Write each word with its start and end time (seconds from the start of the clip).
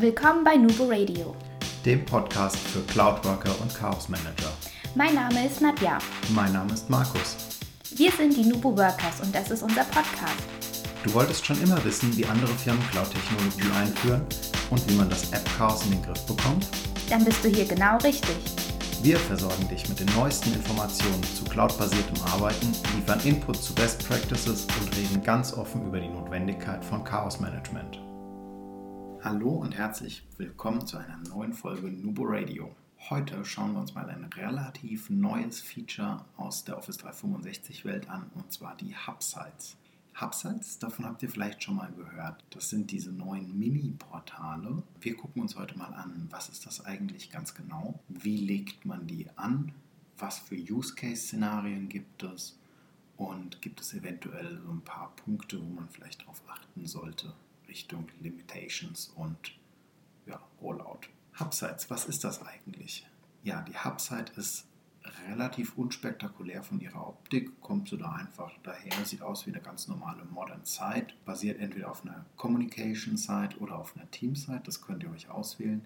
Willkommen 0.00 0.44
bei 0.44 0.56
Nubo 0.56 0.84
Radio, 0.88 1.36
dem 1.84 2.06
Podcast 2.06 2.56
für 2.56 2.80
Cloudworker 2.90 3.54
und 3.60 3.74
Chaos 3.74 4.08
Manager. 4.08 4.50
Mein 4.94 5.14
Name 5.14 5.44
ist 5.44 5.60
Nadja. 5.60 5.98
Mein 6.30 6.54
Name 6.54 6.72
ist 6.72 6.88
Markus. 6.88 7.36
Wir 7.96 8.10
sind 8.10 8.34
die 8.34 8.46
Nubo 8.46 8.70
Workers 8.70 9.20
und 9.22 9.34
das 9.34 9.50
ist 9.50 9.62
unser 9.62 9.84
Podcast. 9.84 10.42
Du 11.04 11.12
wolltest 11.12 11.44
schon 11.44 11.60
immer 11.62 11.84
wissen, 11.84 12.16
wie 12.16 12.24
andere 12.24 12.48
Firmen 12.48 12.82
Cloud-Technologie 12.90 13.70
einführen 13.78 14.24
und 14.70 14.88
wie 14.88 14.94
man 14.94 15.10
das 15.10 15.30
App-Chaos 15.34 15.84
in 15.84 15.90
den 15.90 16.02
Griff 16.02 16.22
bekommt? 16.22 16.66
Dann 17.10 17.22
bist 17.22 17.44
du 17.44 17.50
hier 17.50 17.66
genau 17.66 17.98
richtig. 17.98 18.36
Wir 19.02 19.18
versorgen 19.18 19.68
dich 19.68 19.86
mit 19.86 20.00
den 20.00 20.08
neuesten 20.16 20.54
Informationen 20.54 21.22
zu 21.36 21.44
cloudbasiertem 21.44 22.22
Arbeiten, 22.32 22.72
liefern 22.96 23.20
Input 23.24 23.62
zu 23.62 23.74
Best 23.74 24.08
Practices 24.08 24.66
und 24.80 24.96
reden 24.96 25.22
ganz 25.22 25.52
offen 25.52 25.86
über 25.86 26.00
die 26.00 26.08
Notwendigkeit 26.08 26.82
von 26.82 27.04
Chaos 27.04 27.38
Management. 27.38 28.00
Hallo 29.22 29.50
und 29.50 29.76
herzlich 29.76 30.22
willkommen 30.38 30.86
zu 30.86 30.96
einer 30.96 31.18
neuen 31.28 31.52
Folge 31.52 31.88
Nubo 31.88 32.22
Radio. 32.24 32.74
Heute 33.10 33.44
schauen 33.44 33.74
wir 33.74 33.80
uns 33.80 33.94
mal 33.94 34.08
ein 34.08 34.24
relativ 34.24 35.10
neues 35.10 35.60
Feature 35.60 36.24
aus 36.38 36.64
der 36.64 36.78
Office 36.78 36.96
365 36.96 37.84
Welt 37.84 38.08
an, 38.08 38.30
und 38.34 38.50
zwar 38.50 38.78
die 38.78 38.96
Hubsites. 38.96 39.76
Hubsites, 40.18 40.78
davon 40.78 41.04
habt 41.04 41.22
ihr 41.22 41.28
vielleicht 41.28 41.62
schon 41.62 41.76
mal 41.76 41.92
gehört. 41.92 42.42
Das 42.48 42.70
sind 42.70 42.90
diese 42.92 43.12
neuen 43.12 43.58
Mini-Portale. 43.58 44.82
Wir 45.02 45.16
gucken 45.18 45.42
uns 45.42 45.54
heute 45.54 45.76
mal 45.76 45.92
an, 45.92 46.26
was 46.30 46.48
ist 46.48 46.64
das 46.64 46.86
eigentlich 46.86 47.30
ganz 47.30 47.54
genau? 47.54 48.00
Wie 48.08 48.38
legt 48.38 48.86
man 48.86 49.06
die 49.06 49.28
an? 49.36 49.72
Was 50.16 50.38
für 50.38 50.56
Use-Case-Szenarien 50.56 51.90
gibt 51.90 52.22
es? 52.22 52.58
Und 53.18 53.60
gibt 53.60 53.82
es 53.82 53.92
eventuell 53.92 54.62
so 54.64 54.72
ein 54.72 54.80
paar 54.80 55.14
Punkte, 55.14 55.60
wo 55.60 55.68
man 55.74 55.90
vielleicht 55.90 56.22
darauf 56.22 56.42
achten 56.48 56.86
sollte, 56.86 57.34
Richtung 57.70 58.08
Limitations 58.20 59.12
und 59.14 59.52
ja, 60.26 60.40
Rollout. 60.60 61.08
Hubsites, 61.38 61.88
was 61.88 62.04
ist 62.04 62.24
das 62.24 62.42
eigentlich? 62.42 63.06
Ja, 63.44 63.62
die 63.62 63.76
Hubsite 63.76 64.32
ist 64.36 64.66
relativ 65.28 65.78
unspektakulär 65.78 66.62
von 66.62 66.80
ihrer 66.80 67.06
Optik, 67.06 67.60
kommt 67.60 67.88
so 67.88 67.96
da 67.96 68.12
einfach 68.12 68.52
daher, 68.62 69.04
sieht 69.04 69.22
aus 69.22 69.46
wie 69.46 69.50
eine 69.50 69.62
ganz 69.62 69.88
normale 69.88 70.24
Modern 70.24 70.64
Site, 70.64 71.14
basiert 71.24 71.58
entweder 71.58 71.90
auf 71.90 72.04
einer 72.04 72.26
Communication 72.36 73.16
Site 73.16 73.56
oder 73.60 73.78
auf 73.78 73.96
einer 73.96 74.10
Team 74.10 74.36
Site, 74.36 74.62
das 74.64 74.82
könnt 74.82 75.02
ihr 75.02 75.10
euch 75.10 75.30
auswählen. 75.30 75.84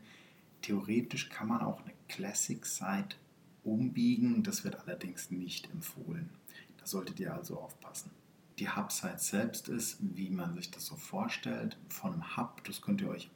Theoretisch 0.62 1.28
kann 1.28 1.48
man 1.48 1.60
auch 1.60 1.80
eine 1.82 1.92
Classic 2.08 2.64
Site 2.64 3.16
umbiegen, 3.62 4.42
das 4.42 4.64
wird 4.64 4.80
allerdings 4.80 5.30
nicht 5.30 5.70
empfohlen. 5.70 6.30
Da 6.78 6.86
solltet 6.86 7.20
ihr 7.20 7.32
also 7.32 7.60
aufpassen. 7.60 8.10
Die 8.60 8.68
Hub-Site 8.68 9.18
selbst 9.18 9.68
ist, 9.68 9.98
wie 10.00 10.30
man 10.30 10.54
sich 10.54 10.70
das 10.70 10.86
so 10.86 10.94
vorstellt, 10.94 11.76
von 11.88 12.36
Hub, 12.36 12.62
das 12.64 12.82
könnt 12.82 13.00
ihr 13.00 13.08
euch 13.08 13.28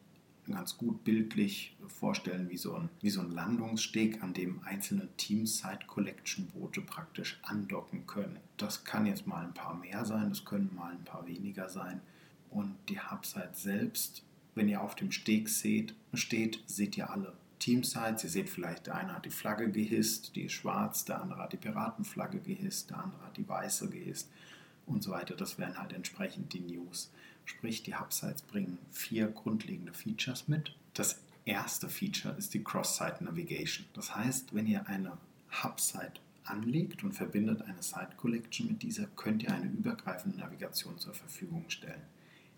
ganz 0.49 0.79
gut 0.79 1.03
bildlich 1.05 1.77
vorstellen 1.89 2.49
wie 2.51 2.57
so 2.57 2.75
ein, 2.75 2.89
wie 3.01 3.11
so 3.11 3.21
ein 3.21 3.33
Landungssteg, 3.33 4.23
an 4.23 4.33
dem 4.33 4.63
einzelne 4.63 5.09
Team-Site-Collection-Boote 5.17 6.83
praktisch 6.83 7.39
andocken 7.43 8.07
können. 8.07 8.39
Das 8.57 8.85
kann 8.85 9.07
jetzt 9.07 9.27
mal 9.27 9.45
ein 9.45 9.55
paar 9.55 9.75
mehr 9.75 10.05
sein, 10.05 10.29
das 10.29 10.45
können 10.45 10.71
mal 10.75 10.93
ein 10.93 11.05
paar 11.05 11.27
weniger 11.27 11.69
sein. 11.69 12.01
Und 12.49 12.77
die 12.89 13.01
Hub-Site 13.01 13.51
selbst, 13.53 14.23
wenn 14.55 14.69
ihr 14.69 14.81
auf 14.81 14.95
dem 14.95 15.11
Steg 15.11 15.49
seht, 15.49 15.95
steht, 16.15 16.63
seht 16.67 16.97
ihr 16.97 17.11
alle 17.11 17.35
Team-Sites. 17.59 18.23
Ihr 18.23 18.31
seht 18.31 18.49
vielleicht, 18.49 18.87
der 18.87 18.95
eine 18.95 19.17
hat 19.17 19.25
die 19.25 19.31
Flagge 19.31 19.71
gehisst, 19.71 20.37
die 20.37 20.43
ist 20.43 20.53
schwarz, 20.53 21.05
der 21.05 21.21
andere 21.21 21.43
hat 21.43 21.53
die 21.53 21.59
Piratenflagge 21.59 22.39
gehisst, 22.39 22.91
der 22.91 23.03
andere 23.03 23.23
hat 23.23 23.37
die 23.37 23.49
weiße 23.49 23.91
gehisst 23.91 24.31
und 24.89 25.03
so 25.03 25.11
weiter. 25.11 25.35
Das 25.35 25.59
wären 25.59 25.79
halt 25.79 25.93
entsprechend 25.93 26.53
die 26.53 26.61
News. 26.61 27.11
Sprich, 27.45 27.83
die 27.83 27.97
Hubsites 27.97 28.43
bringen 28.43 28.79
vier 28.91 29.29
grundlegende 29.29 29.93
Features 29.93 30.49
mit. 30.49 30.75
Das 30.95 31.21
erste 31.45 31.89
Feature 31.89 32.35
ist 32.37 32.53
die 32.55 32.63
Cross-Site 32.63 33.25
Navigation. 33.25 33.87
Das 33.95 34.15
heißt, 34.15 34.55
wenn 34.55 34.67
ihr 34.67 34.87
eine 34.87 35.17
Hubsite 35.63 36.21
anlegt 36.45 37.05
und 37.05 37.13
verbindet 37.13 37.63
eine 37.63 37.83
Site 37.83 38.17
Collection 38.17 38.69
mit 38.69 38.83
dieser, 38.83 39.07
könnt 39.07 39.43
ihr 39.43 39.53
eine 39.53 39.71
übergreifende 39.71 40.39
Navigation 40.39 40.99
zur 40.99 41.15
Verfügung 41.15 41.65
stellen. 41.69 42.03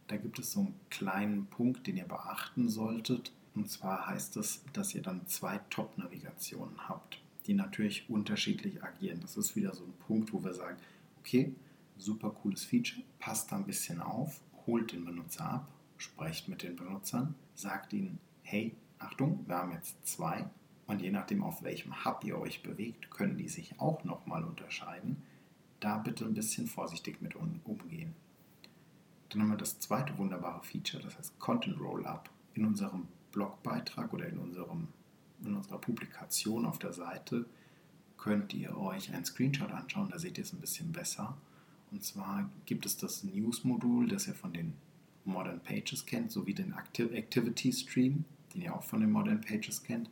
Da 0.09 0.17
gibt 0.17 0.39
es 0.39 0.53
so 0.53 0.61
einen 0.61 0.81
kleinen 0.91 1.47
Punkt, 1.47 1.87
den 1.87 1.97
ihr 1.97 2.05
beachten 2.05 2.69
solltet. 2.69 3.33
Und 3.55 3.71
zwar 3.71 4.09
heißt 4.09 4.37
es, 4.37 4.63
dass 4.73 4.95
ihr 4.95 5.03
dann 5.03 5.27
zwei 5.27 5.59
Top-Navigationen 5.71 6.89
habt, 6.89 7.21
die 7.47 7.55
natürlich 7.55 8.09
unterschiedlich 8.09 8.83
agieren. 8.83 9.21
Das 9.21 9.37
ist 9.37 9.55
wieder 9.55 9.75
so 9.75 9.85
ein 9.85 9.93
Punkt, 10.07 10.33
wo 10.33 10.43
wir 10.43 10.55
sagen, 10.55 10.79
okay, 11.21 11.55
super 12.01 12.31
cooles 12.31 12.65
Feature, 12.65 13.03
passt 13.19 13.53
da 13.53 13.57
ein 13.57 13.65
bisschen 13.65 14.01
auf, 14.01 14.41
holt 14.67 14.93
den 14.93 15.05
Benutzer 15.05 15.45
ab, 15.45 15.69
sprecht 15.99 16.49
mit 16.49 16.63
den 16.63 16.77
Benutzern, 16.77 17.35
sagt 17.55 17.93
ihnen, 17.93 18.19
hey, 18.43 18.75
Achtung, 18.99 19.45
wir 19.47 19.57
haben 19.57 19.73
jetzt 19.73 20.07
zwei 20.07 20.49
und 20.87 21.01
je 21.01 21.11
nachdem, 21.11 21.43
auf 21.43 21.63
welchem 21.63 22.05
Hub 22.05 22.25
ihr 22.25 22.39
euch 22.39 22.63
bewegt, 22.63 23.11
können 23.11 23.37
die 23.37 23.49
sich 23.49 23.79
auch 23.79 24.03
nochmal 24.05 24.45
unterscheiden. 24.45 25.23
Da 25.79 25.99
bitte 25.99 26.25
ein 26.25 26.35
bisschen 26.35 26.67
vorsichtig 26.67 27.23
mit 27.23 27.37
umgehen. 27.37 28.15
Dann 29.29 29.43
haben 29.43 29.51
wir 29.51 29.57
das 29.57 29.79
zweite 29.79 30.19
wunderbare 30.19 30.63
Feature, 30.65 31.03
das 31.03 31.17
heißt 31.17 31.39
Content 31.39 31.81
Rollup. 31.81 32.29
In 32.55 32.67
unserem 32.67 33.07
Blogbeitrag 33.31 34.13
oder 34.13 34.27
in, 34.27 34.39
unserem, 34.39 34.89
in 35.45 35.55
unserer 35.55 35.79
Publikation 35.79 36.67
auf 36.67 36.79
der 36.79 36.93
Seite 36.93 37.47
könnt 38.17 38.53
ihr 38.53 38.77
euch 38.77 39.15
einen 39.15 39.25
Screenshot 39.25 39.71
anschauen, 39.71 40.11
da 40.11 40.19
seht 40.19 40.37
ihr 40.39 40.45
es 40.45 40.53
ein 40.53 40.61
bisschen 40.61 40.93
besser. 40.93 41.39
Und 41.91 42.05
zwar 42.05 42.51
gibt 42.67 42.87
es 42.87 42.97
das 42.97 43.25
News-Modul, 43.25 44.09
das 44.09 44.29
ihr 44.29 44.35
von 44.35 44.53
den 44.53 44.75
Modern 45.25 45.61
Pages 45.61 46.07
kennt, 46.07 46.31
sowie 46.31 46.55
den 46.55 46.73
Activity 46.73 47.73
Stream, 47.73 48.25
den 48.55 48.63
ihr 48.63 48.75
auch 48.75 48.85
von 48.85 49.01
den 49.01 49.11
Modern 49.11 49.41
Pages 49.41 49.83
kennt, 49.83 50.09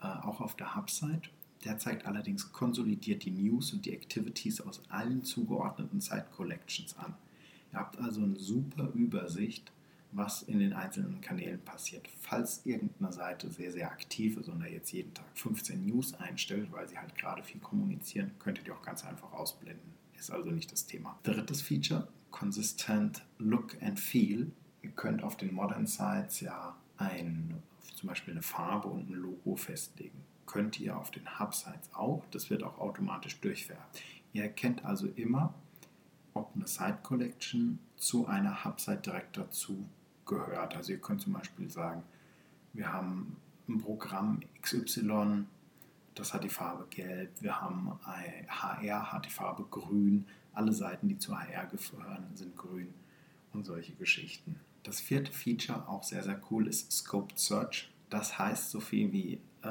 äh, 0.00 0.06
auch 0.06 0.40
auf 0.40 0.56
der 0.56 0.74
Hub-Site. 0.74 1.30
Der 1.64 1.78
zeigt 1.78 2.06
allerdings 2.06 2.52
konsolidiert 2.52 3.24
die 3.24 3.30
News 3.30 3.72
und 3.72 3.86
die 3.86 3.92
Activities 3.92 4.60
aus 4.60 4.82
allen 4.90 5.24
zugeordneten 5.24 6.00
Site 6.00 6.26
Collections 6.34 6.96
an. 6.96 7.14
Ihr 7.72 7.78
habt 7.78 7.98
also 7.98 8.22
eine 8.22 8.38
super 8.38 8.90
Übersicht, 8.94 9.72
was 10.12 10.42
in 10.42 10.60
den 10.60 10.72
einzelnen 10.72 11.20
Kanälen 11.20 11.60
passiert. 11.60 12.08
Falls 12.20 12.64
irgendeine 12.64 13.12
Seite 13.12 13.50
sehr, 13.50 13.72
sehr 13.72 13.90
aktiv 13.90 14.36
ist 14.36 14.48
und 14.48 14.60
da 14.60 14.66
jetzt 14.66 14.92
jeden 14.92 15.12
Tag 15.12 15.26
15 15.34 15.84
News 15.84 16.14
einstellt, 16.14 16.70
weil 16.70 16.88
sie 16.88 16.98
halt 16.98 17.16
gerade 17.16 17.42
viel 17.42 17.60
kommunizieren, 17.60 18.30
könntet 18.38 18.68
ihr 18.68 18.74
auch 18.74 18.82
ganz 18.82 19.04
einfach 19.04 19.32
ausblenden 19.32 20.03
ist 20.24 20.30
also 20.30 20.50
nicht 20.50 20.72
das 20.72 20.86
Thema. 20.86 21.18
Drittes 21.22 21.60
Feature, 21.60 22.08
Consistent 22.30 23.24
Look 23.38 23.76
and 23.82 24.00
Feel. 24.00 24.50
Ihr 24.82 24.90
könnt 24.90 25.22
auf 25.22 25.36
den 25.36 25.52
Modern 25.52 25.86
Sites 25.86 26.40
ja 26.40 26.76
ein, 26.96 27.62
zum 27.94 28.08
Beispiel 28.08 28.32
eine 28.32 28.42
Farbe 28.42 28.88
und 28.88 29.10
ein 29.10 29.14
Logo 29.14 29.56
festlegen. 29.56 30.24
Könnt 30.46 30.80
ihr 30.80 30.96
auf 30.96 31.10
den 31.10 31.38
Hub-Sites 31.38 31.94
auch. 31.94 32.24
Das 32.30 32.48
wird 32.48 32.62
auch 32.62 32.78
automatisch 32.78 33.40
durchvererbt. 33.40 34.00
Ihr 34.32 34.44
erkennt 34.44 34.84
also 34.84 35.08
immer, 35.08 35.54
ob 36.32 36.54
eine 36.54 36.66
Site 36.66 36.98
Collection 37.02 37.78
zu 37.96 38.26
einer 38.26 38.64
Hub-Site 38.64 39.02
direkt 39.02 39.36
dazu 39.36 39.86
gehört. 40.26 40.74
Also 40.74 40.92
ihr 40.92 41.00
könnt 41.00 41.20
zum 41.20 41.34
Beispiel 41.34 41.70
sagen, 41.70 42.02
wir 42.72 42.92
haben 42.92 43.36
ein 43.68 43.78
Programm 43.78 44.40
XY 44.62 45.44
das 46.14 46.32
hat 46.32 46.44
die 46.44 46.48
Farbe 46.48 46.86
gelb. 46.90 47.30
Wir 47.40 47.60
haben 47.60 47.90
HR, 48.06 49.12
hat 49.12 49.26
die 49.26 49.30
Farbe 49.30 49.64
grün. 49.64 50.26
Alle 50.52 50.72
Seiten, 50.72 51.08
die 51.08 51.18
zu 51.18 51.36
HR 51.36 51.66
gehören, 51.66 52.26
sind 52.34 52.56
grün 52.56 52.94
und 53.52 53.64
solche 53.64 53.92
Geschichten. 53.94 54.60
Das 54.84 55.00
vierte 55.00 55.32
Feature, 55.32 55.88
auch 55.88 56.02
sehr, 56.02 56.22
sehr 56.22 56.40
cool, 56.50 56.68
ist 56.68 56.92
Scoped 56.92 57.38
Search. 57.38 57.90
Das 58.10 58.38
heißt 58.38 58.70
so 58.70 58.80
viel 58.80 59.12
wie 59.12 59.40
äh, 59.62 59.70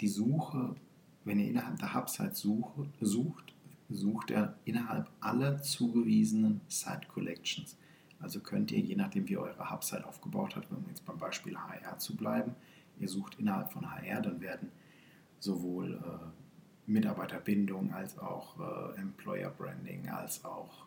die 0.00 0.08
Suche, 0.08 0.76
wenn 1.24 1.40
ihr 1.40 1.48
innerhalb 1.48 1.78
der 1.78 1.94
Hubsite 1.94 2.34
sucht, 2.34 3.54
sucht 3.90 4.30
er 4.30 4.56
innerhalb 4.64 5.08
aller 5.20 5.62
zugewiesenen 5.62 6.60
Site 6.68 7.08
Collections. 7.08 7.76
Also 8.20 8.40
könnt 8.40 8.70
ihr, 8.70 8.78
je 8.78 8.94
nachdem 8.94 9.28
wie 9.28 9.36
eure 9.36 9.70
Hubsite 9.70 10.06
aufgebaut 10.06 10.54
hat, 10.54 10.70
um 10.70 10.84
jetzt 10.88 11.04
beim 11.04 11.18
Beispiel 11.18 11.56
HR 11.56 11.98
zu 11.98 12.16
bleiben, 12.16 12.54
ihr 13.00 13.08
sucht 13.08 13.38
innerhalb 13.40 13.72
von 13.72 13.90
HR, 13.90 14.20
dann 14.20 14.40
werden 14.40 14.70
sowohl 15.42 15.94
äh, 15.94 16.90
Mitarbeiterbindung 16.90 17.92
als 17.92 18.16
auch 18.18 18.58
äh, 18.60 19.00
Employer 19.00 19.50
Branding, 19.50 20.08
als 20.08 20.44
auch 20.44 20.86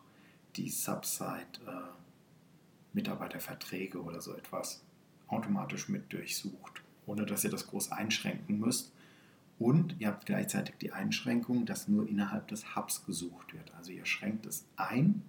die 0.56 0.70
Subsite 0.70 1.60
äh, 1.66 2.94
Mitarbeiterverträge 2.94 4.02
oder 4.02 4.22
so 4.22 4.34
etwas 4.34 4.82
automatisch 5.28 5.88
mit 5.88 6.10
durchsucht, 6.12 6.82
ohne 7.06 7.26
dass 7.26 7.44
ihr 7.44 7.50
das 7.50 7.66
groß 7.66 7.92
einschränken 7.92 8.58
müsst. 8.58 8.92
Und 9.58 9.96
ihr 9.98 10.08
habt 10.08 10.26
gleichzeitig 10.26 10.76
die 10.76 10.92
Einschränkung, 10.92 11.66
dass 11.66 11.88
nur 11.88 12.08
innerhalb 12.08 12.48
des 12.48 12.76
Hubs 12.76 13.04
gesucht 13.04 13.54
wird. 13.54 13.74
Also 13.74 13.92
ihr 13.92 14.06
schränkt 14.06 14.46
es 14.46 14.66
ein 14.76 15.22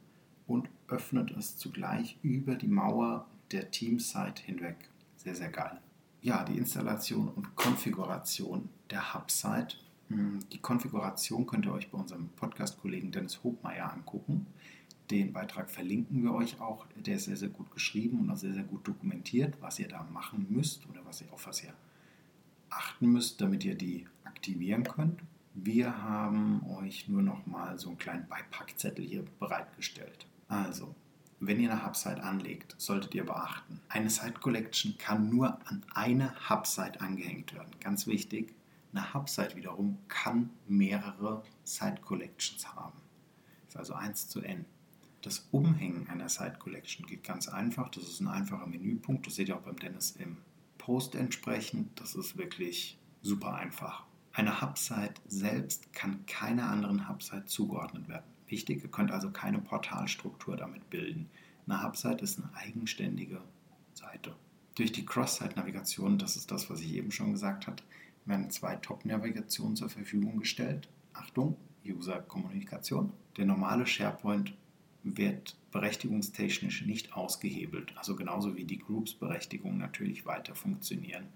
und 0.47 0.69
öffnet 0.87 1.31
es 1.31 1.57
zugleich 1.57 2.17
über 2.23 2.55
die 2.55 2.67
Mauer 2.67 3.27
der 3.51 3.71
Teamsite 3.71 4.41
hinweg. 4.43 4.77
Sehr, 5.17 5.35
sehr 5.35 5.49
geil 5.49 5.79
ja, 6.27 6.43
die 6.43 6.57
Installation 6.57 7.29
und 7.29 7.55
Konfiguration 7.55 8.67
der 8.91 9.13
Hubsite. 9.13 9.77
Hm, 10.09 10.39
die 10.51 10.57
Konfiguration 10.57 11.47
könnt 11.47 11.65
ihr 11.65 11.71
euch 11.71 11.89
bei 11.89 11.97
unserem 11.97 12.27
Podcast-Kollegen 12.35 13.13
Dennis 13.13 13.41
Hobmeier 13.45 13.93
angucken. 13.93 14.45
Den 15.09 15.31
Beitrag 15.31 15.69
verlinken 15.69 16.21
wir 16.23 16.33
euch 16.33 16.59
auch. 16.59 16.85
Der 16.97 17.15
ist 17.15 17.25
sehr, 17.25 17.37
sehr 17.37 17.47
gut 17.47 17.71
geschrieben 17.71 18.19
und 18.19 18.29
auch 18.29 18.35
sehr, 18.35 18.51
sehr 18.51 18.65
gut 18.65 18.85
dokumentiert, 18.85 19.55
was 19.61 19.79
ihr 19.79 19.87
da 19.87 20.03
machen 20.11 20.47
müsst 20.49 20.85
oder 20.89 20.99
was 21.05 21.21
ihr, 21.21 21.31
auf 21.31 21.47
was 21.47 21.63
ihr 21.63 21.73
achten 22.69 23.07
müsst, 23.07 23.39
damit 23.39 23.63
ihr 23.63 23.75
die 23.75 24.05
aktivieren 24.25 24.83
könnt. 24.83 25.21
Wir 25.53 26.03
haben 26.03 26.61
euch 26.77 27.07
nur 27.07 27.21
noch 27.21 27.45
mal 27.45 27.79
so 27.79 27.87
einen 27.87 27.97
kleinen 27.97 28.27
Beipackzettel 28.27 29.05
hier 29.05 29.23
bereitgestellt. 29.39 30.27
Also, 30.49 30.93
wenn 31.39 31.59
ihr 31.59 31.71
eine 31.71 31.85
Hubsite 31.85 32.23
anlegt, 32.23 32.75
solltet 32.77 33.13
ihr 33.13 33.25
beachten, 33.25 33.79
eine 33.89 34.09
Site 34.09 34.39
Collection 34.39 34.97
kann 34.97 35.29
nur 35.29 35.59
an 35.67 35.85
eine 35.93 36.33
Hubsite 36.49 36.99
angehängt 36.99 37.53
werden. 37.53 37.71
Ganz 37.79 38.07
wichtig, 38.07 38.55
eine 38.91 39.13
Hubsite 39.13 39.55
wiederum 39.55 39.99
kann 40.07 40.49
mehrere 40.67 41.43
Site 41.63 42.01
Collections 42.01 42.75
haben. 42.75 42.99
Das 43.65 43.75
ist 43.75 43.77
also 43.77 43.93
1 43.93 44.27
zu 44.29 44.41
n. 44.41 44.65
Das 45.21 45.47
Umhängen 45.51 46.07
einer 46.07 46.29
Site 46.29 46.57
Collection 46.59 47.05
geht 47.05 47.23
ganz 47.23 47.47
einfach. 47.47 47.89
Das 47.89 48.03
ist 48.03 48.21
ein 48.21 48.27
einfacher 48.27 48.67
Menüpunkt. 48.67 49.27
Das 49.27 49.35
seht 49.35 49.49
ihr 49.49 49.57
auch 49.57 49.61
beim 49.61 49.77
Dennis 49.77 50.11
im 50.11 50.37
Post 50.77 51.15
entsprechend. 51.15 51.99
Das 51.99 52.15
ist 52.15 52.37
wirklich 52.37 52.97
super 53.21 53.55
einfach. 53.55 54.05
Eine 54.31 54.61
Hubsite 54.61 55.15
selbst 55.27 55.91
kann 55.93 56.25
keiner 56.27 56.69
anderen 56.69 57.09
Hubsite 57.09 57.45
zugeordnet 57.45 58.07
werden. 58.07 58.36
Wichtig, 58.47 58.83
ihr 58.83 58.89
könnt 58.89 59.11
also 59.11 59.29
keine 59.31 59.59
Portalstruktur 59.59 60.55
damit 60.55 60.89
bilden. 60.89 61.29
Eine 61.67 61.83
Hubsite 61.83 62.23
ist 62.23 62.39
eine 62.39 62.53
eigenständige 62.55 63.41
Seite. 63.93 64.35
Durch 64.75 64.91
die 64.91 65.05
Cross-Site-Navigation, 65.05 66.17
das 66.17 66.35
ist 66.35 66.51
das, 66.51 66.69
was 66.69 66.81
ich 66.81 66.93
eben 66.93 67.11
schon 67.11 67.31
gesagt 67.33 67.67
habe, 67.67 67.83
werden 68.25 68.49
zwei 68.49 68.75
Top-Navigationen 68.75 69.75
zur 69.75 69.89
Verfügung 69.89 70.37
gestellt. 70.37 70.87
Achtung, 71.13 71.57
User-Kommunikation. 71.85 73.11
Der 73.37 73.45
normale 73.45 73.85
SharePoint 73.85 74.53
wird 75.03 75.57
berechtigungstechnisch 75.71 76.85
nicht 76.85 77.13
ausgehebelt. 77.13 77.93
Also 77.97 78.15
genauso 78.15 78.55
wie 78.55 78.65
die 78.65 78.79
Groups-Berechtigungen 78.79 79.77
natürlich 79.77 80.25
weiter 80.25 80.55
funktionieren, 80.55 81.27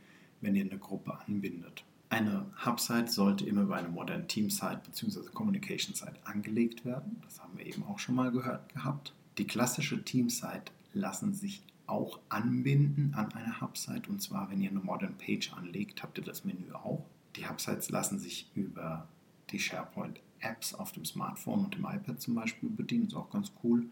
wenn 0.41 0.55
ihr 0.55 0.65
eine 0.65 0.79
Gruppe 0.79 1.19
anbindet. 1.25 1.83
Eine 2.11 2.45
Hub-Site 2.65 3.09
sollte 3.09 3.45
immer 3.45 3.61
über 3.61 3.77
eine 3.77 3.87
Modern 3.87 4.27
Team-Site 4.27 4.81
bzw. 4.83 5.29
Communication-Site 5.33 6.17
angelegt 6.25 6.83
werden. 6.83 7.21
Das 7.23 7.41
haben 7.41 7.57
wir 7.57 7.65
eben 7.65 7.85
auch 7.85 7.99
schon 7.99 8.15
mal 8.15 8.31
gehört 8.31 8.67
gehabt. 8.73 9.13
Die 9.37 9.47
klassische 9.47 10.03
Team-Site 10.03 10.73
lassen 10.91 11.33
sich 11.33 11.63
auch 11.87 12.19
anbinden 12.27 13.13
an 13.13 13.31
eine 13.31 13.61
Hub-Site. 13.61 14.09
Und 14.09 14.21
zwar, 14.21 14.51
wenn 14.51 14.59
ihr 14.59 14.71
eine 14.71 14.81
Modern 14.81 15.17
Page 15.17 15.53
anlegt, 15.53 16.03
habt 16.03 16.17
ihr 16.17 16.25
das 16.25 16.43
Menü 16.43 16.73
auch. 16.73 17.05
Die 17.37 17.47
Hub-Sites 17.47 17.89
lassen 17.91 18.19
sich 18.19 18.51
über 18.55 19.07
die 19.51 19.59
SharePoint-Apps 19.59 20.73
auf 20.73 20.91
dem 20.91 21.05
Smartphone 21.05 21.63
und 21.63 21.75
dem 21.75 21.85
iPad 21.85 22.19
zum 22.19 22.35
Beispiel 22.35 22.69
bedienen. 22.69 23.07
Ist 23.07 23.15
auch 23.15 23.29
ganz 23.29 23.53
cool. 23.63 23.85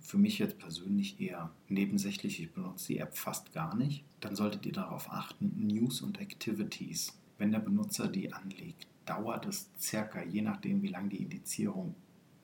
Für 0.00 0.18
mich 0.18 0.40
jetzt 0.40 0.58
persönlich 0.58 1.20
eher 1.20 1.52
nebensächlich. 1.68 2.42
Ich 2.42 2.50
benutze 2.50 2.88
die 2.88 2.98
App 2.98 3.16
fast 3.16 3.52
gar 3.52 3.76
nicht. 3.76 4.02
Dann 4.18 4.34
solltet 4.34 4.66
ihr 4.66 4.72
darauf 4.72 5.12
achten, 5.12 5.68
News 5.68 6.02
und 6.02 6.20
Activities 6.20 7.14
wenn 7.40 7.52
der 7.52 7.58
Benutzer 7.58 8.06
die 8.06 8.32
anlegt, 8.32 8.86
dauert 9.06 9.46
es 9.46 9.70
circa, 9.78 10.22
je 10.22 10.42
nachdem 10.42 10.82
wie 10.82 10.88
lange 10.88 11.08
die 11.08 11.22
Indizierung 11.22 11.94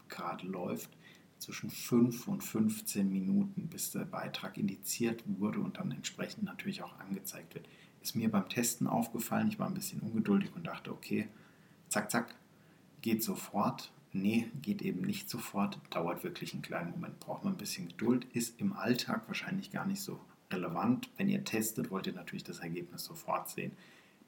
gerade 0.08 0.46
läuft, 0.46 0.90
zwischen 1.38 1.70
5 1.70 2.28
und 2.28 2.42
15 2.42 3.08
Minuten, 3.08 3.68
bis 3.68 3.90
der 3.90 4.06
Beitrag 4.06 4.56
indiziert 4.56 5.22
wurde 5.26 5.60
und 5.60 5.76
dann 5.76 5.92
entsprechend 5.92 6.44
natürlich 6.44 6.82
auch 6.82 6.98
angezeigt 6.98 7.54
wird. 7.54 7.68
Ist 8.00 8.16
mir 8.16 8.30
beim 8.30 8.48
Testen 8.48 8.86
aufgefallen, 8.86 9.48
ich 9.48 9.58
war 9.58 9.68
ein 9.68 9.74
bisschen 9.74 10.00
ungeduldig 10.00 10.50
und 10.56 10.66
dachte, 10.66 10.92
okay, 10.92 11.28
zack, 11.88 12.10
zack, 12.10 12.34
geht 13.02 13.22
sofort. 13.22 13.92
Nee, 14.12 14.48
geht 14.62 14.80
eben 14.80 15.02
nicht 15.02 15.28
sofort, 15.28 15.78
dauert 15.90 16.24
wirklich 16.24 16.54
einen 16.54 16.62
kleinen 16.62 16.92
Moment, 16.92 17.20
braucht 17.20 17.44
man 17.44 17.52
ein 17.52 17.58
bisschen 17.58 17.88
Geduld, 17.88 18.24
ist 18.32 18.58
im 18.60 18.72
Alltag 18.72 19.24
wahrscheinlich 19.26 19.70
gar 19.70 19.84
nicht 19.84 20.00
so 20.00 20.18
relevant. 20.50 21.10
Wenn 21.18 21.28
ihr 21.28 21.44
testet, 21.44 21.90
wollt 21.90 22.06
ihr 22.06 22.14
natürlich 22.14 22.44
das 22.44 22.60
Ergebnis 22.60 23.04
sofort 23.04 23.50
sehen. 23.50 23.72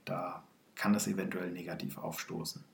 Da 0.05 0.44
kann 0.79 0.95
das 0.95 1.09
eventuell 1.09 1.51
negativ 1.51 1.99
aufstoßen. 1.99 2.65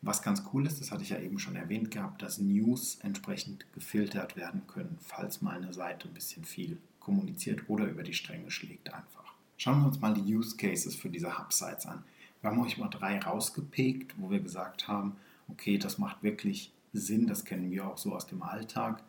Was 0.00 0.22
ganz 0.22 0.42
cool 0.52 0.66
ist, 0.66 0.80
das 0.80 0.90
hatte 0.90 1.04
ich 1.04 1.10
ja 1.10 1.20
eben 1.20 1.38
schon 1.38 1.54
erwähnt 1.54 1.92
gehabt, 1.92 2.22
dass 2.22 2.38
News 2.38 2.98
entsprechend 3.02 3.72
gefiltert 3.72 4.34
werden 4.34 4.62
können, 4.66 4.98
falls 5.00 5.42
mal 5.42 5.56
eine 5.56 5.72
Seite 5.72 6.08
ein 6.08 6.14
bisschen 6.14 6.44
viel 6.44 6.78
kommuniziert 6.98 7.68
oder 7.68 7.86
über 7.86 8.02
die 8.02 8.14
Stränge 8.14 8.50
schlägt 8.50 8.92
einfach. 8.92 9.34
Schauen 9.58 9.80
wir 9.80 9.86
uns 9.86 10.00
mal 10.00 10.14
die 10.14 10.34
Use 10.34 10.56
Cases 10.56 10.96
für 10.96 11.08
diese 11.08 11.38
Hub-Sites 11.38 11.86
an. 11.86 12.02
Wir 12.40 12.50
haben 12.50 12.60
euch 12.60 12.78
mal 12.78 12.88
drei 12.88 13.20
rausgepickt, 13.20 14.14
wo 14.18 14.30
wir 14.30 14.40
gesagt 14.40 14.88
haben, 14.88 15.14
okay, 15.46 15.78
das 15.78 15.98
macht 15.98 16.22
wirklich 16.24 16.72
Sinn, 16.92 17.28
das 17.28 17.44
kennen 17.44 17.70
wir 17.70 17.86
auch 17.86 17.98
so 17.98 18.12
aus 18.12 18.26
dem 18.26 18.42
Alltag. 18.42 19.04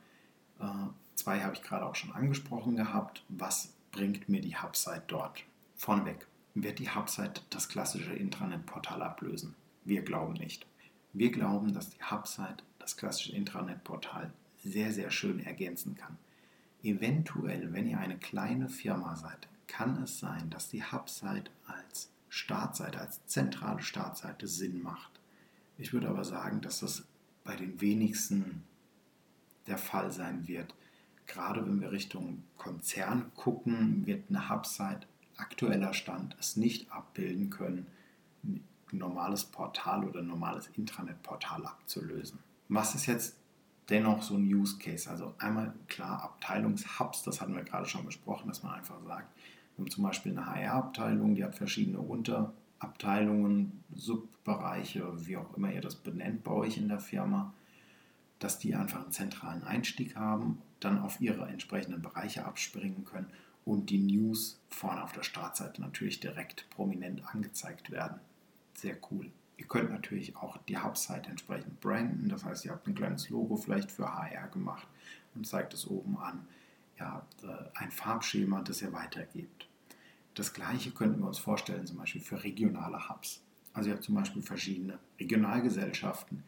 Äh, 0.60 0.66
zwei 1.16 1.40
habe 1.40 1.56
ich 1.56 1.64
gerade 1.64 1.86
auch 1.86 1.96
schon 1.96 2.12
angesprochen 2.12 2.76
gehabt. 2.76 3.24
Was 3.30 3.74
bringt 3.92 4.30
mir 4.30 4.42
die 4.42 4.56
Hub-Site 4.56 5.04
dort? 5.08 5.44
Vorneweg, 5.76 6.28
wird 6.56 6.80
die 6.80 6.90
Hubsite 6.90 7.42
das 7.50 7.70
klassische 7.70 8.14
Intranet-Portal 8.14 9.02
ablösen. 9.02 9.56
Wir 9.86 10.02
glauben 10.02 10.34
nicht. 10.34 10.66
Wir 11.14 11.32
glauben, 11.32 11.74
dass 11.74 11.90
die 11.90 12.04
Hubsite 12.04 12.64
das 12.80 12.98
klassische 12.98 13.34
Intranet-Portal 13.34 14.32
sehr, 14.64 14.92
sehr 14.92 15.12
schön 15.12 15.40
ergänzen 15.46 15.96
kann. 15.96 16.18
Eventuell, 16.82 17.74
wenn 17.74 17.88
ihr 17.88 18.00
eine 18.00 18.18
kleine 18.18 18.70
Firma 18.70 19.16
seid, 19.16 19.48
kann 19.68 20.02
es 20.04 20.20
sein, 20.20 20.50
dass 20.50 20.70
die 20.70 20.84
Hubsite 20.84 21.50
als 21.66 22.10
Startseite, 22.30 23.00
als 23.00 23.26
zentrale 23.26 23.82
Startseite 23.82 24.48
Sinn 24.48 24.82
macht. 24.82 25.12
Ich 25.78 25.94
würde 25.94 26.10
aber 26.10 26.24
sagen, 26.24 26.62
dass 26.62 26.80
das 26.80 27.04
bei 27.44 27.56
den 27.56 27.80
wenigsten 27.82 28.64
der 29.68 29.78
Fall 29.78 30.12
sein 30.12 30.48
wird. 30.48 30.76
Gerade 31.26 31.66
wenn 31.66 31.80
wir 31.80 31.92
Richtung 31.92 32.44
Konzern 32.58 33.32
gucken, 33.36 34.06
wird 34.06 34.30
eine 34.30 34.50
Hubsite 34.50 35.08
aktueller 35.38 35.94
Stand 35.94 36.36
es 36.40 36.58
nicht 36.58 36.92
abbilden 36.92 37.50
können, 37.50 37.88
ein 38.44 38.64
normales 38.92 39.46
Portal 39.46 40.04
oder 40.04 40.20
ein 40.20 40.28
normales 40.28 40.68
Intranet-Portal 40.76 41.66
abzulösen. 41.66 42.40
Was 42.70 42.96
ist 42.96 43.08
jetzt 43.08 43.36
dennoch 43.90 44.22
so 44.22 44.36
ein 44.36 44.44
Use 44.44 44.78
Case? 44.78 45.10
Also 45.10 45.34
einmal 45.40 45.74
klar 45.88 46.24
Abteilungshubs, 46.24 47.24
das 47.24 47.42
hatten 47.42 47.56
wir 47.56 47.64
gerade 47.64 47.88
schon 47.88 48.06
besprochen, 48.06 48.48
dass 48.48 48.64
man 48.64 48.74
einfach 48.74 49.02
sagt, 49.06 49.28
wir 49.76 49.86
haben 49.86 49.92
zum 49.92 50.04
Beispiel 50.04 50.38
eine 50.38 50.46
HR-Abteilung, 50.46 51.36
die 51.36 51.44
hat 51.44 51.56
verschiedene 51.56 52.00
Unterabteilungen, 52.00 53.84
Subbereiche, 53.94 55.26
wie 55.26 55.38
auch 55.38 55.58
immer 55.58 55.72
ihr 55.72 55.82
das 55.82 55.96
benennt 55.96 56.44
bei 56.44 56.52
euch 56.52 56.78
in 56.78 56.90
der 56.90 57.00
Firma, 57.00 57.54
dass 58.38 58.60
die 58.60 58.76
einfach 58.76 59.02
einen 59.02 59.12
zentralen 59.12 59.64
Einstieg 59.64 60.16
haben, 60.16 60.62
dann 60.80 61.00
auf 61.00 61.20
ihre 61.22 61.48
entsprechenden 61.48 62.02
Bereiche 62.02 62.46
abspringen 62.46 63.06
können 63.06 63.32
und 63.66 63.90
die 63.90 64.00
News 64.00 64.60
vorne 64.70 65.04
auf 65.04 65.14
der 65.14 65.24
Startseite 65.24 65.82
natürlich 65.82 66.20
direkt 66.20 66.70
prominent 66.70 67.24
angezeigt 67.34 67.92
werden. 67.92 68.20
Sehr 68.74 68.98
cool. 69.12 69.32
Ihr 69.58 69.68
könnt 69.68 69.92
natürlich 69.92 70.36
auch 70.36 70.58
die 70.68 70.78
Hubseite 70.78 71.30
entsprechend 71.30 71.80
branden, 71.80 72.28
das 72.28 72.44
heißt, 72.44 72.66
ihr 72.66 72.72
habt 72.72 72.88
ein 72.88 72.96
kleines 72.96 73.30
Logo 73.30 73.56
vielleicht 73.56 73.92
für 73.92 74.14
HR 74.14 74.48
gemacht 74.48 74.88
und 75.36 75.48
zeigt 75.48 75.74
es 75.74 75.88
oben 75.88 76.18
an. 76.18 76.48
Ihr 77.00 77.10
habt 77.12 77.44
äh, 77.44 77.48
ein 77.76 77.92
Farbschema, 77.92 78.62
das 78.62 78.82
ihr 78.82 78.92
weitergebt. 78.94 79.68
Das 80.36 80.54
gleiche 80.54 80.92
könnten 80.92 81.22
wir 81.22 81.28
uns 81.28 81.38
vorstellen, 81.38 81.86
zum 81.86 81.98
Beispiel 81.98 82.22
für 82.22 82.44
regionale 82.44 83.10
Hubs. 83.10 83.42
Also 83.74 83.90
ihr 83.90 83.96
habt 83.96 84.04
zum 84.04 84.16
Beispiel 84.16 84.42
verschiedene 84.42 84.98
Regionalgesellschaften, 85.20 86.44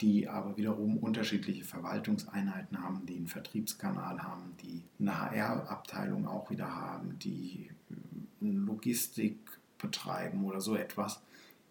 die 0.00 0.28
aber 0.28 0.56
wiederum 0.56 0.98
unterschiedliche 0.98 1.64
Verwaltungseinheiten 1.64 2.82
haben, 2.82 3.06
die 3.06 3.16
einen 3.16 3.26
Vertriebskanal 3.28 4.22
haben, 4.22 4.56
die 4.62 4.82
eine 5.00 5.18
HR-Abteilung 5.18 6.26
auch 6.26 6.50
wieder 6.50 6.74
haben, 6.74 7.18
die 7.20 7.70
äh, 7.90 8.46
Logistik 8.46 9.38
betreiben 9.78 10.44
oder 10.44 10.60
so 10.60 10.76
etwas, 10.76 11.22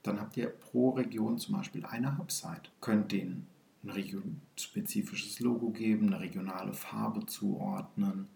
dann 0.03 0.19
habt 0.19 0.37
ihr 0.37 0.47
pro 0.47 0.91
Region 0.91 1.37
zum 1.37 1.55
Beispiel 1.55 1.85
eine 1.85 2.17
Hubsite. 2.17 2.69
Könnt 2.81 3.11
denen 3.11 3.47
ein 3.83 3.89
regionspezifisches 3.89 5.39
Logo 5.39 5.69
geben, 5.69 6.07
eine 6.07 6.19
regionale 6.19 6.73
Farbe 6.73 7.25
zuordnen 7.25 8.27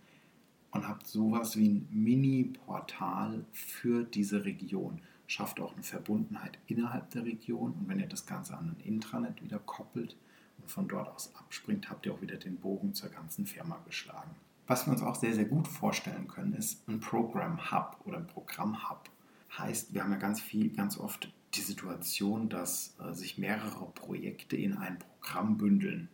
und 0.71 0.87
habt 0.87 1.07
sowas 1.07 1.57
wie 1.57 1.69
ein 1.69 1.87
Mini-Portal 1.91 3.45
für 3.51 4.03
diese 4.03 4.45
Region 4.45 5.01
schafft 5.27 5.59
auch 5.59 5.73
eine 5.73 5.83
Verbundenheit 5.83 6.57
innerhalb 6.67 7.09
der 7.11 7.25
Region. 7.25 7.73
Und 7.73 7.87
wenn 7.87 7.99
ihr 7.99 8.07
das 8.07 8.25
Ganze 8.25 8.57
an 8.57 8.75
ein 8.77 8.85
Intranet 8.85 9.43
wieder 9.43 9.59
koppelt 9.59 10.15
und 10.57 10.71
von 10.71 10.87
dort 10.87 11.09
aus 11.09 11.35
abspringt, 11.35 11.89
habt 11.89 12.05
ihr 12.05 12.13
auch 12.13 12.21
wieder 12.21 12.37
den 12.37 12.57
Bogen 12.57 12.93
zur 12.93 13.09
ganzen 13.09 13.45
Firma 13.45 13.77
geschlagen. 13.85 14.31
Was 14.65 14.85
wir 14.85 14.91
uns 14.91 15.01
auch 15.01 15.15
sehr, 15.15 15.33
sehr 15.33 15.45
gut 15.45 15.67
vorstellen 15.67 16.27
können, 16.27 16.53
ist 16.53 16.87
ein 16.89 16.99
Program 16.99 17.71
Hub 17.71 18.01
oder 18.05 18.17
ein 18.17 18.27
Programm 18.27 18.89
Hub. 18.89 19.09
Heißt, 19.57 19.93
wir 19.93 20.03
haben 20.03 20.11
ja 20.11 20.17
ganz 20.17 20.41
viel, 20.41 20.69
ganz 20.69 20.97
oft 20.97 21.31
die 21.53 21.61
Situation, 21.61 22.49
dass 22.49 22.95
äh, 22.99 23.13
sich 23.13 23.37
mehrere 23.37 23.85
Projekte 23.91 24.57
in 24.57 24.77
ein 24.77 24.99
Programm 24.99 25.57
bündeln. 25.57 26.09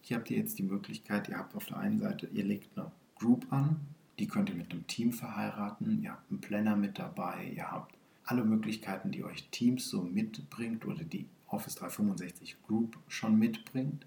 Hier 0.00 0.16
habt 0.16 0.30
ihr 0.30 0.38
jetzt 0.38 0.58
die 0.58 0.62
Möglichkeit, 0.62 1.28
ihr 1.28 1.36
habt 1.36 1.54
auf 1.54 1.66
der 1.66 1.76
einen 1.76 1.98
Seite, 1.98 2.26
ihr 2.32 2.44
legt 2.44 2.76
eine 2.78 2.90
Group 3.16 3.52
an, 3.52 3.80
die 4.18 4.26
könnt 4.26 4.48
ihr 4.48 4.56
mit 4.56 4.72
einem 4.72 4.86
Team 4.86 5.12
verheiraten, 5.12 6.02
ihr 6.02 6.12
habt 6.12 6.30
einen 6.30 6.40
Planner 6.40 6.76
mit 6.76 6.98
dabei, 6.98 7.52
ihr 7.54 7.70
habt 7.70 7.94
alle 8.30 8.44
Möglichkeiten, 8.44 9.10
die 9.10 9.24
euch 9.24 9.48
Teams 9.50 9.88
so 9.88 10.02
mitbringt 10.02 10.86
oder 10.86 11.02
die 11.02 11.26
Office 11.48 11.74
365 11.74 12.62
Group 12.62 12.96
schon 13.08 13.36
mitbringt. 13.36 14.06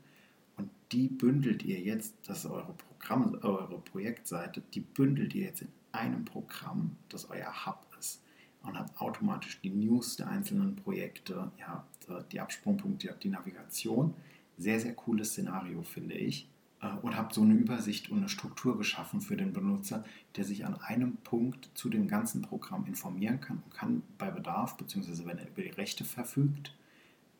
Und 0.56 0.70
die 0.94 1.10
bündelt 1.10 1.64
ihr 1.64 1.80
jetzt, 1.80 2.16
das 2.26 2.46
ist 2.46 2.52
eure 2.52 2.74
Programm, 2.74 3.38
eure 3.42 3.80
Projektseite, 3.80 4.62
die 4.74 4.80
bündelt 4.80 5.36
ihr 5.36 5.44
jetzt 5.44 5.64
in 5.64 5.68
einem 5.92 6.24
Programm, 6.24 6.96
das 7.10 7.30
euer 7.30 7.66
Hub 7.66 7.86
ist. 8.00 8.22
Und 8.62 8.80
habt 8.80 8.98
automatisch 9.02 9.60
die 9.62 9.72
News 9.72 10.16
der 10.16 10.30
einzelnen 10.30 10.78
Projekte, 10.78 11.52
ihr 11.58 11.68
habt 11.68 12.08
äh, 12.08 12.24
die 12.32 12.40
Absprungpunkte, 12.40 13.08
ihr 13.08 13.12
habt 13.12 13.24
die 13.26 13.30
Navigation. 13.30 14.14
Sehr, 14.58 14.80
sehr 14.80 14.94
cooles 14.94 15.32
Szenario, 15.32 15.82
finde 15.82 16.16
ich. 16.16 16.48
Äh, 16.84 16.98
und 17.02 17.18
habt 17.18 17.34
so 17.34 17.42
eine 17.42 17.54
Übersicht 17.54 18.10
und 18.10 18.18
eine 18.18 18.30
Struktur 18.30 18.78
geschaffen 18.78 19.22
für 19.22 19.38
den 19.38 19.54
Benutzer, 19.54 20.04
der 20.36 20.44
sich 20.44 20.66
an 20.66 20.76
einem 20.82 21.18
Punkt 21.18 21.70
zu 21.74 21.90
dem 21.90 22.08
ganzen 22.08 22.42
Programm 22.42 22.86
informieren 22.86 23.40
kann 23.42 23.62
und 23.64 23.74
kann 23.74 24.04
bei 24.18 24.30
Bedarf, 24.30 24.78
beziehungsweise 24.78 25.26
wenn 25.26 25.38
er 25.38 25.48
über 25.48 25.62
die 25.62 25.70
Rechte 25.70 26.04
verfügt, 26.04 26.76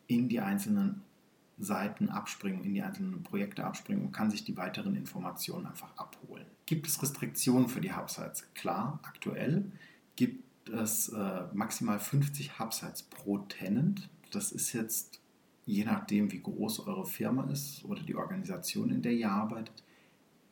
in 0.06 0.28
die 0.28 0.40
einzelnen 0.40 1.02
Seiten 1.58 2.08
abspringen, 2.08 2.64
in 2.64 2.74
die 2.74 2.82
einzelnen 2.82 3.22
Projekte 3.22 3.64
abspringen 3.64 4.06
und 4.06 4.12
kann 4.12 4.30
sich 4.30 4.44
die 4.44 4.56
weiteren 4.56 4.96
Informationen 4.96 5.66
einfach 5.66 5.96
abholen. 5.96 6.46
Gibt 6.66 6.86
es 6.86 7.00
Restriktionen 7.00 7.68
für 7.68 7.80
die 7.80 7.94
Hubsites? 7.94 8.48
Klar, 8.54 8.98
aktuell 9.02 9.70
gibt 10.16 10.68
es 10.68 11.10
äh, 11.10 11.42
maximal 11.52 12.00
50 12.00 12.58
Hubsites 12.58 13.04
pro 13.04 13.38
Tenant. 13.38 14.08
Das 14.32 14.50
ist 14.50 14.72
jetzt 14.72 15.20
je 15.66 15.84
nachdem, 15.84 16.30
wie 16.32 16.42
groß 16.42 16.86
eure 16.86 17.06
Firma 17.06 17.44
ist 17.50 17.84
oder 17.84 18.02
die 18.02 18.14
Organisation, 18.14 18.90
in 18.90 19.02
der 19.02 19.12
ihr 19.12 19.30
arbeitet, 19.30 19.82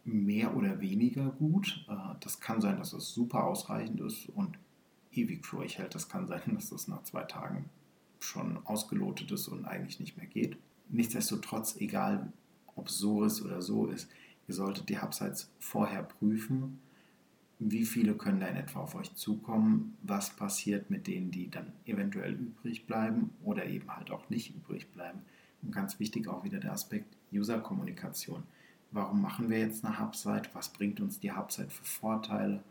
mehr 0.05 0.57
oder 0.57 0.81
weniger 0.81 1.27
gut. 1.31 1.85
Äh, 1.89 2.15
das 2.21 2.41
kann 2.41 2.61
sein, 2.61 2.79
dass 2.79 2.93
es 2.93 3.13
super 3.13 3.45
ausreichend 3.45 4.01
ist 4.01 4.29
und 4.31 4.59
ewig 5.13 5.45
für 5.45 5.59
euch 5.59 5.79
hält. 5.79 5.95
Das 5.95 6.09
kann 6.09 6.27
sein, 6.27 6.41
dass 6.55 6.71
das 6.71 6.89
nach 6.89 7.03
zwei 7.05 7.23
Tagen 7.23 7.67
schon 8.21 8.59
ausgelotet 8.65 9.31
ist 9.31 9.49
und 9.49 9.65
eigentlich 9.65 10.01
nicht 10.01 10.17
mehr 10.17 10.27
geht. 10.27 10.57
Nichtsdestotrotz, 10.89 11.77
egal 11.79 12.33
ob 12.77 12.89
so 12.89 13.25
ist 13.25 13.43
oder 13.43 13.63
so 13.63 13.87
ist, 13.87 14.09
ihr 14.49 14.55
solltet 14.55 14.89
die 14.89 15.01
Hubsites 15.01 15.51
vorher 15.59 16.03
prüfen. 16.03 16.81
Wie 17.71 17.85
viele 17.85 18.15
können 18.15 18.41
da 18.41 18.47
in 18.47 18.57
etwa 18.57 18.81
auf 18.81 18.97
euch 18.97 19.15
zukommen? 19.15 19.97
Was 20.03 20.31
passiert 20.31 20.91
mit 20.91 21.07
denen, 21.07 21.31
die 21.31 21.49
dann 21.49 21.73
eventuell 21.85 22.33
übrig 22.33 22.87
bleiben 22.87 23.31
oder 23.45 23.67
eben 23.67 23.95
halt 23.95 24.11
auch 24.11 24.29
nicht 24.31 24.55
übrig 24.55 24.91
bleiben? 24.91 25.21
Und 25.63 25.71
ganz 25.71 26.01
wichtig 26.01 26.27
auch 26.27 26.43
wieder 26.43 26.59
der 26.59 26.73
Aspekt 26.73 27.17
User-Kommunikation. 27.33 28.43
Warum 28.91 29.23
machen 29.23 29.49
wir 29.49 29.61
jetzt 29.61 29.85
eine 29.85 30.01
Hubsite? 30.01 30.51
Was 30.55 30.71
bringt 30.73 31.01
uns 31.01 31.21
die 31.21 31.33
Hubsite 31.33 31.71
für 31.71 31.85
Vorteile? 31.85 32.65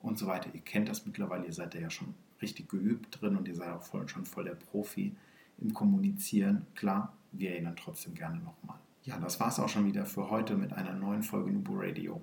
Und 0.00 0.18
so 0.18 0.28
weiter. 0.28 0.50
Ihr 0.54 0.60
kennt 0.60 0.88
das 0.88 1.04
mittlerweile, 1.04 1.46
ihr 1.46 1.52
seid 1.52 1.74
ja 1.74 1.90
schon 1.90 2.14
richtig 2.40 2.68
geübt 2.68 3.20
drin 3.20 3.36
und 3.36 3.48
ihr 3.48 3.56
seid 3.56 3.70
auch 3.70 3.82
voll, 3.82 4.08
schon 4.08 4.24
voll 4.24 4.44
der 4.44 4.54
Profi 4.54 5.16
im 5.60 5.74
Kommunizieren. 5.74 6.64
Klar, 6.76 7.12
wir 7.32 7.50
erinnern 7.50 7.74
trotzdem 7.74 8.14
gerne 8.14 8.38
nochmal. 8.38 8.78
Ja, 9.02 9.18
das 9.18 9.40
war 9.40 9.48
es 9.48 9.58
auch 9.58 9.68
schon 9.68 9.86
wieder 9.86 10.06
für 10.06 10.30
heute 10.30 10.56
mit 10.56 10.72
einer 10.72 10.94
neuen 10.94 11.24
Folge 11.24 11.50
Nubo 11.50 11.72
Radio. 11.74 12.22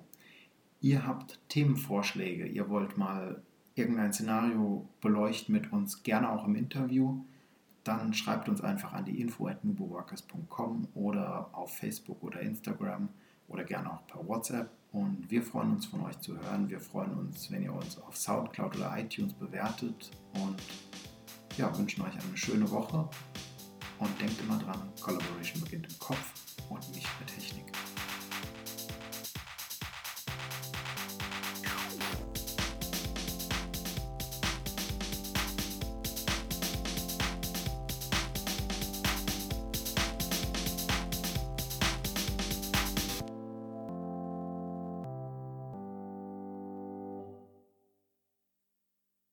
Ihr 0.86 1.04
habt 1.04 1.40
Themenvorschläge, 1.48 2.46
ihr 2.46 2.68
wollt 2.70 2.96
mal 2.96 3.42
irgendein 3.74 4.12
Szenario 4.12 4.88
beleuchten 5.00 5.52
mit 5.52 5.72
uns, 5.72 6.04
gerne 6.04 6.30
auch 6.30 6.46
im 6.46 6.54
Interview, 6.54 7.24
dann 7.82 8.14
schreibt 8.14 8.48
uns 8.48 8.60
einfach 8.60 8.92
an 8.92 9.04
die 9.04 9.20
info 9.20 9.48
at 9.48 9.64
nuboworkers.com 9.64 10.86
oder 10.94 11.50
auf 11.50 11.76
Facebook 11.76 12.22
oder 12.22 12.38
Instagram 12.38 13.08
oder 13.48 13.64
gerne 13.64 13.94
auch 13.94 14.06
per 14.06 14.28
WhatsApp. 14.28 14.70
Und 14.92 15.28
wir 15.28 15.42
freuen 15.42 15.72
uns 15.72 15.86
von 15.86 16.02
euch 16.02 16.20
zu 16.20 16.38
hören. 16.38 16.70
Wir 16.70 16.78
freuen 16.78 17.14
uns, 17.14 17.50
wenn 17.50 17.64
ihr 17.64 17.72
uns 17.72 18.00
auf 18.00 18.16
Soundcloud 18.16 18.76
oder 18.76 18.96
iTunes 18.96 19.32
bewertet. 19.32 20.12
Und 20.34 20.62
ja, 21.56 21.76
wünschen 21.76 22.02
euch 22.02 22.12
eine 22.12 22.36
schöne 22.36 22.70
Woche. 22.70 23.08
Und 23.98 24.20
denkt 24.20 24.40
immer 24.40 24.58
dran, 24.60 24.88
Collaboration 25.00 25.62
beginnt 25.62 25.88
im 25.90 25.98
Kopf 25.98 26.35